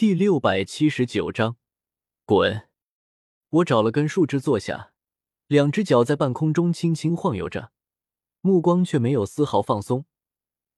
[0.00, 1.58] 第六百七十九章，
[2.24, 2.70] 滚！
[3.50, 4.94] 我找了根树枝坐下，
[5.46, 7.70] 两只脚在半空中轻轻晃悠着，
[8.40, 10.06] 目光却没有丝毫放松，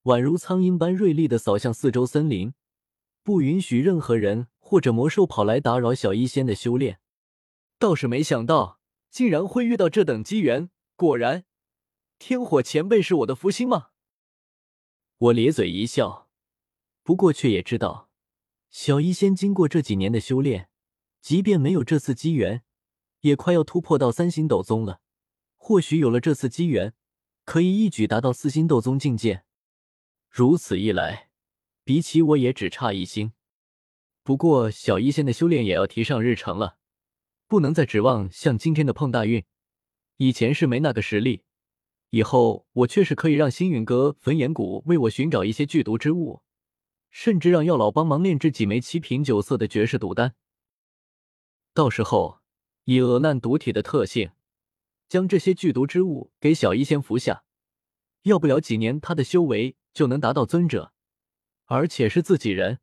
[0.02, 2.54] 宛如苍鹰般锐利的扫向四周森林，
[3.22, 6.98] 不允许任何人或者魔兽跑来打扰小医仙的修炼。
[7.78, 10.68] 倒是没想到，竟然会遇到这等机缘。
[10.96, 11.44] 果然，
[12.18, 13.90] 天火前辈是我的福星吗？
[15.18, 16.28] 我咧嘴一笑，
[17.04, 18.08] 不过却也知道。
[18.72, 20.70] 小医仙经过这几年的修炼，
[21.20, 22.62] 即便没有这次机缘，
[23.20, 25.02] 也快要突破到三星斗宗了。
[25.58, 26.94] 或许有了这次机缘，
[27.44, 29.44] 可以一举达到四星斗宗境界。
[30.30, 31.28] 如此一来，
[31.84, 33.34] 比起我也只差一星。
[34.22, 36.78] 不过小医仙的修炼也要提上日程了，
[37.46, 39.44] 不能再指望像今天的碰大运。
[40.16, 41.44] 以前是没那个实力，
[42.08, 46.42] 以后我确实可以让星陨阁焚炎谷为我寻找一些剧毒之物。
[47.12, 50.34] 甚至让药老帮忙炼制几枚七品九色的绝世毒丹，
[51.74, 52.40] 到时候
[52.84, 54.30] 以恶难毒体的特性，
[55.08, 57.44] 将这些剧毒之物给小医仙服下，
[58.22, 60.94] 要不了几年，他的修为就能达到尊者，
[61.66, 62.80] 而且是自己人，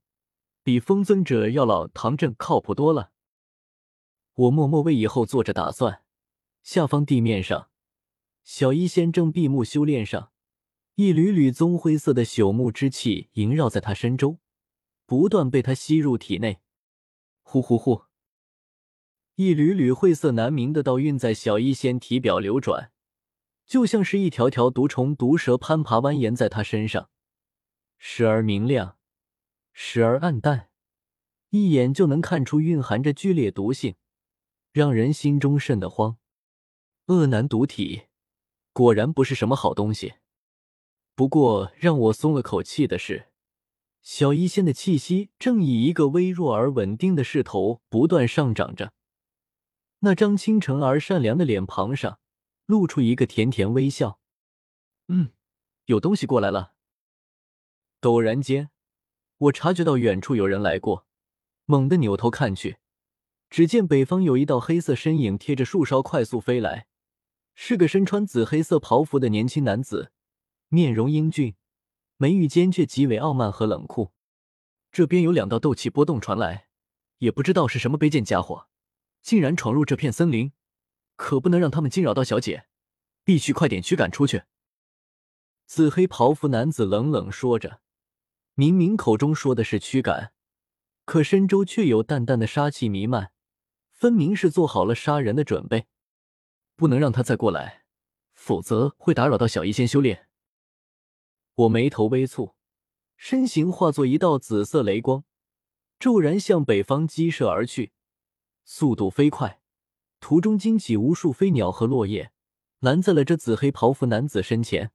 [0.62, 3.12] 比封尊者药老唐振靠谱多了。
[4.36, 6.04] 我默默为以后做着打算。
[6.62, 7.72] 下方地面上，
[8.44, 10.32] 小医仙正闭目修炼上。
[11.00, 14.40] 一缕缕棕灰色的朽木之气萦绕在他身周，
[15.06, 16.60] 不断被他吸入体内。
[17.42, 18.04] 呼呼呼！
[19.36, 22.92] 一缕缕晦涩难明的道韵在小医仙体表流转，
[23.66, 27.10] 就像是一条条毒虫、毒蛇攀爬蜿蜒在他身上，
[27.98, 28.98] 时而明亮，
[29.72, 30.68] 时而暗淡，
[31.52, 33.96] 一眼就能看出蕴含着剧烈毒性，
[34.74, 36.18] 让人心中瘆得慌。
[37.06, 38.08] 恶男毒体，
[38.74, 40.16] 果然不是什么好东西。
[41.20, 43.28] 不过让我松了口气的是，
[44.02, 48.94] 小医仙的气息正以一个微弱而稳定的势头不断上涨着。
[50.00, 52.20] 那张清澄而善良的脸庞上
[52.68, 54.22] 露出一个甜甜微笑。
[55.10, 55.32] 嗯，
[55.88, 56.72] 有东西过来了。
[58.00, 58.70] 陡然间，
[59.40, 61.06] 我察觉到远处有人来过，
[61.66, 62.78] 猛地扭头看去，
[63.50, 66.88] 只见北方有一道黑色身影贴着树梢快速飞来，
[67.54, 70.14] 是个身穿紫黑色袍服的年轻男子。
[70.72, 71.56] 面容英俊，
[72.18, 74.14] 眉宇间却极为傲慢和冷酷。
[74.92, 76.68] 这边有两道斗气波动传来，
[77.18, 78.68] 也不知道是什么卑贱家伙，
[79.24, 80.52] 竟然闯入这片森林，
[81.16, 82.68] 可不能让他们惊扰到小姐，
[83.24, 84.44] 必须快点驱赶出去。
[85.66, 87.82] 紫黑袍服男子冷冷说着，
[88.54, 90.34] 明明口中说的是驱赶，
[91.06, 93.32] 可身周却有淡淡的杀气弥漫，
[93.90, 95.88] 分明是做好了杀人的准备。
[96.76, 97.86] 不能让他再过来，
[98.36, 100.29] 否则会打扰到小医仙修炼。
[101.60, 102.54] 我眉头微蹙，
[103.18, 105.26] 身形化作一道紫色雷光，
[106.00, 107.92] 骤然向北方激射而去，
[108.64, 109.60] 速度飞快，
[110.22, 112.32] 途中惊起无数飞鸟和落叶，
[112.80, 114.94] 拦在了这紫黑袍服男子身前。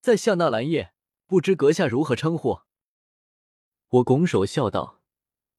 [0.00, 0.94] 在下纳兰叶，
[1.26, 2.60] 不知阁下如何称呼？
[3.88, 5.02] 我拱手笑道。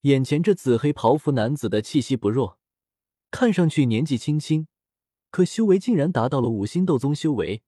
[0.02, 2.59] 眼前这紫黑袍服男子的气息不弱，
[3.30, 4.68] 看上去年纪轻轻，
[5.30, 7.62] 可修为竟然达到了五星斗宗修为。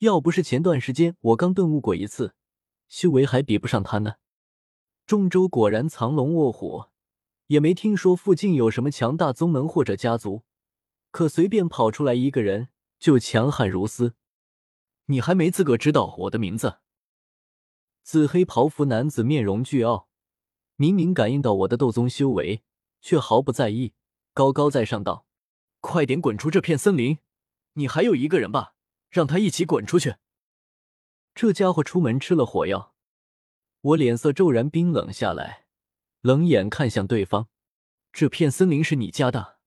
[0.00, 2.34] 要不是前段时间我刚顿悟过一次，
[2.88, 4.14] 修为还比不上他呢。
[5.04, 6.86] 中州果然藏龙卧虎，
[7.48, 10.44] 也没听说附近有什么强大宗门或者家族，
[11.10, 12.68] 可随便跑出来一个人
[12.98, 14.14] 就强悍如斯。
[15.06, 16.78] 你还没资格知道我的名字。
[18.02, 20.08] 紫黑袍服男子面容倨傲，
[20.76, 22.62] 明明感应到我的斗宗修为，
[23.02, 23.92] 却毫不在意，
[24.32, 25.26] 高高在上道
[25.80, 27.18] ：“快点滚出这片森林！
[27.74, 28.72] 你还有一个人吧？”
[29.10, 30.16] 让他一起滚出去！
[31.34, 32.94] 这家伙出门吃了火药，
[33.80, 35.66] 我脸色骤然冰冷下来，
[36.20, 37.48] 冷眼看向对方。
[38.12, 39.58] 这片森林是你家的？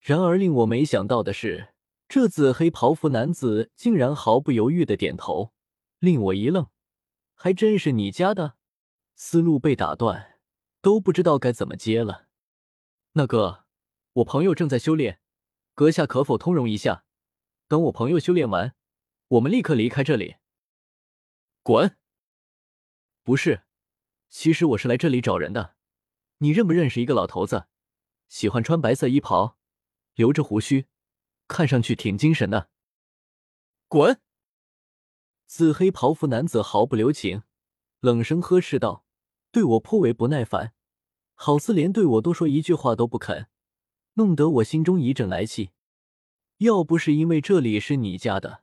[0.00, 1.74] 然而令我没想到的是，
[2.08, 5.52] 这紫黑袍服男子竟然毫不犹豫的点头，
[5.98, 6.68] 令我一愣。
[7.34, 8.56] 还真是你家的？
[9.14, 10.38] 思路被打断，
[10.80, 12.28] 都不知道该怎么接了。
[13.12, 13.64] 那个，
[14.14, 15.20] 我朋友正在修炼，
[15.74, 17.05] 阁下可否通融一下？
[17.68, 18.76] 等我朋友修炼完，
[19.26, 20.36] 我们立刻离开这里。
[21.64, 21.96] 滚！
[23.24, 23.64] 不是，
[24.28, 25.74] 其实我是来这里找人的。
[26.38, 27.66] 你认不认识一个老头子？
[28.28, 29.58] 喜欢穿白色衣袍，
[30.14, 30.86] 留着胡须，
[31.48, 32.70] 看上去挺精神的。
[33.88, 34.20] 滚！
[35.46, 37.42] 紫黑袍服男子毫不留情，
[37.98, 39.04] 冷声呵斥道，
[39.50, 40.72] 对我颇为不耐烦，
[41.34, 43.48] 好似连对我多说一句话都不肯，
[44.14, 45.70] 弄得我心中一阵来气。
[46.58, 48.62] 要不是因为这里是你家的，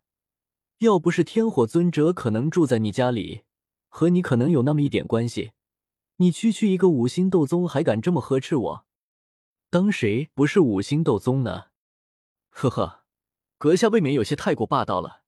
[0.79, 3.43] 要不是天火尊者可能住在你家里，
[3.87, 5.51] 和你可能有那么一点关系，
[6.15, 8.85] 你区区一个五星斗宗，还敢这么呵斥我？
[9.69, 11.65] 当谁不是五星斗宗呢？
[12.49, 13.03] 呵呵，
[13.59, 15.21] 阁下未免有些太过霸道了。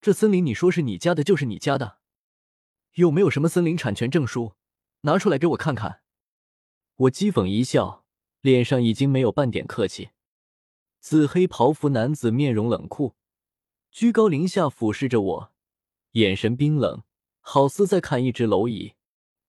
[0.00, 1.98] 这森林你说是你家的，就是你家的，
[2.94, 4.54] 有没有什么森林产权证书？
[5.02, 6.00] 拿出来给我看看。
[6.96, 8.04] 我讥讽一笑，
[8.40, 10.10] 脸上已经没有半点客气。
[11.00, 13.14] 紫黑袍服男子面容冷酷，
[13.90, 15.52] 居高临下俯视着我，
[16.12, 17.02] 眼神冰冷，
[17.40, 18.94] 好似在看一只蝼蚁。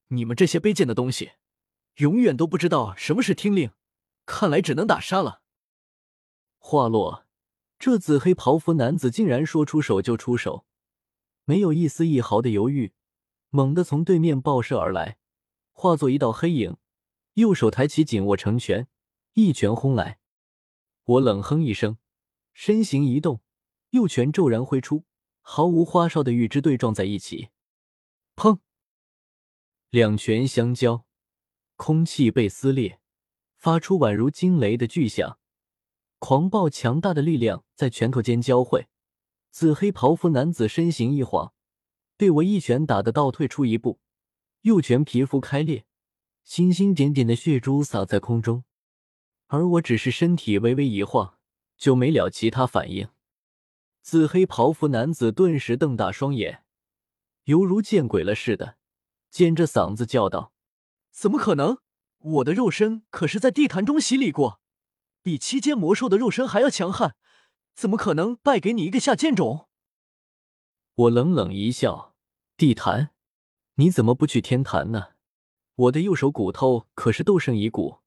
[0.10, 1.32] 你们这些卑贱的东西，
[1.96, 3.72] 永远都不知道什么是听令。
[4.26, 5.42] 看来只能打杀了。
[6.60, 7.26] 话落，
[7.80, 10.66] 这紫黑袍服男子竟然说出手就出手，
[11.46, 12.94] 没有一丝一毫的犹豫，
[13.50, 15.18] 猛地从对面爆射而来，
[15.72, 16.78] 化作一道黑影，
[17.34, 18.88] 右手抬起紧握成拳，
[19.34, 20.20] 一拳轰来。
[21.10, 21.98] 我冷哼一声，
[22.54, 23.42] 身形一动，
[23.90, 25.06] 右拳骤然挥出，
[25.42, 27.50] 毫无花哨的与之对撞在一起。
[28.36, 28.60] 砰！
[29.90, 31.08] 两拳相交，
[31.78, 33.00] 空气被撕裂。
[33.58, 35.40] 发出宛如惊雷的巨响，
[36.20, 38.88] 狂暴强大的力量在拳头间交汇。
[39.50, 41.54] 紫黑袍服男子身形一晃，
[42.18, 44.00] 被我一拳打得倒退出一步，
[44.62, 45.86] 右拳皮肤开裂，
[46.44, 48.64] 星星点点的血珠洒在空中。
[49.50, 51.38] 而我只是身体微微一晃，
[51.76, 53.10] 就没了其他反应。
[54.02, 56.64] 紫黑袍服男子顿时瞪大双眼，
[57.46, 58.78] 犹如见鬼了似的，
[59.30, 60.54] 尖着嗓子叫道
[61.12, 61.80] ：“怎么可能？”
[62.22, 64.60] 我的肉身可是在地坛中洗礼过，
[65.24, 67.16] 比七阶魔兽的肉身还要强悍，
[67.74, 69.68] 怎么可能败给你一个下贱种？
[70.94, 72.14] 我冷冷一笑
[72.58, 73.12] ：“地坛，
[73.76, 75.14] 你怎么不去天坛呢？
[75.76, 78.00] 我的右手骨头可是斗圣遗骨，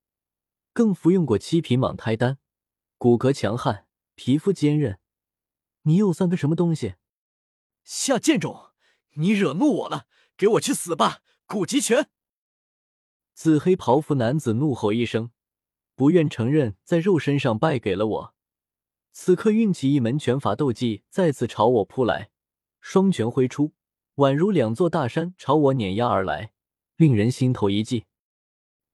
[0.72, 2.38] 更服用过七品蟒胎丹，
[2.96, 4.98] 骨骼强悍，皮肤坚韧，
[5.82, 6.94] 你又算个什么东西？
[7.84, 8.70] 下贱种，
[9.14, 11.20] 你惹怒我了，给我去死吧！
[11.46, 12.08] 古极拳。”
[13.34, 15.30] 紫黑袍服男子怒吼一声，
[15.94, 18.34] 不愿承认在肉身上败给了我。
[19.12, 22.30] 此刻运起一门拳法斗技，再次朝我扑来，
[22.80, 23.74] 双拳挥出，
[24.14, 26.52] 宛如两座大山朝我碾压而来，
[26.96, 28.06] 令人心头一悸。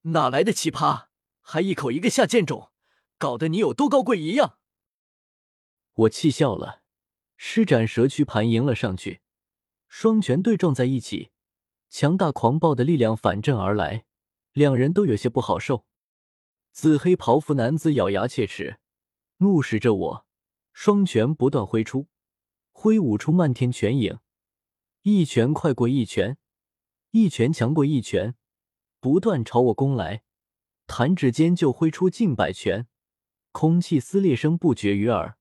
[0.01, 1.08] 哪来的奇葩，
[1.51, 2.69] 还一口一个下贱种，
[3.17, 4.59] 搞得你有多高贵一样？
[5.93, 6.83] 我气笑了，
[7.37, 9.21] 施展蛇躯盘迎了上去，
[9.87, 11.31] 双拳对撞在一起，
[11.89, 14.05] 强大狂暴的力量反震而来。
[14.53, 15.87] 两人都有些不好受。
[16.71, 18.79] 紫黑袍服男子咬牙切齿，
[19.37, 20.25] 怒视着我，
[20.71, 22.09] 双拳不断挥出，
[22.71, 24.19] 挥舞出漫天拳影，
[25.01, 26.37] 一拳快过一拳，
[27.09, 28.35] 一拳强过一拳，
[28.99, 30.21] 不断朝我攻来。
[30.89, 32.87] 弹指间就挥出近百拳，
[33.51, 35.37] 空气撕裂声不绝于耳。